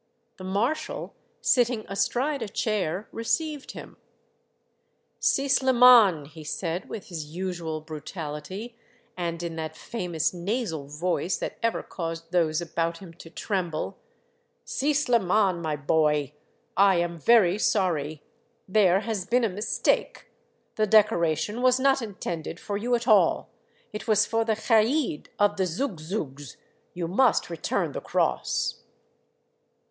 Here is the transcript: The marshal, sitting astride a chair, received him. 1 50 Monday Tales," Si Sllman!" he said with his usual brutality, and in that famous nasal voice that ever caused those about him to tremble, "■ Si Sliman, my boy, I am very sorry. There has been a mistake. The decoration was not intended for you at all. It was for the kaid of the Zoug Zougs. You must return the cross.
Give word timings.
The 0.37 0.43
marshal, 0.43 1.13
sitting 1.41 1.85
astride 1.87 2.41
a 2.41 2.49
chair, 2.49 3.07
received 3.11 3.73
him. 3.73 3.97
1 3.97 3.97
50 3.97 4.01
Monday 4.01 5.11
Tales," 5.11 5.19
Si 5.19 5.45
Sllman!" 5.45 6.25
he 6.33 6.43
said 6.43 6.89
with 6.89 7.09
his 7.09 7.25
usual 7.25 7.81
brutality, 7.81 8.75
and 9.15 9.43
in 9.43 9.57
that 9.57 9.77
famous 9.77 10.33
nasal 10.33 10.87
voice 10.87 11.37
that 11.37 11.59
ever 11.61 11.83
caused 11.83 12.31
those 12.31 12.61
about 12.61 12.97
him 12.97 13.13
to 13.13 13.29
tremble, 13.29 13.99
"■ 14.65 14.67
Si 14.67 14.91
Sliman, 14.91 15.61
my 15.61 15.75
boy, 15.75 16.33
I 16.75 16.95
am 16.95 17.19
very 17.19 17.59
sorry. 17.59 18.23
There 18.67 19.01
has 19.01 19.27
been 19.27 19.43
a 19.43 19.49
mistake. 19.49 20.31
The 20.77 20.87
decoration 20.87 21.61
was 21.61 21.79
not 21.79 22.01
intended 22.01 22.59
for 22.59 22.75
you 22.75 22.95
at 22.95 23.07
all. 23.07 23.51
It 23.93 24.07
was 24.07 24.25
for 24.25 24.45
the 24.45 24.55
kaid 24.55 25.27
of 25.37 25.57
the 25.57 25.67
Zoug 25.67 25.97
Zougs. 25.99 26.55
You 26.95 27.07
must 27.07 27.51
return 27.51 27.91
the 27.91 28.01
cross. 28.01 28.81